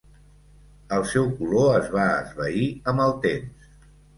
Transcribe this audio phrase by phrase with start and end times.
[0.97, 3.71] El seu color es va esvair amb el temps.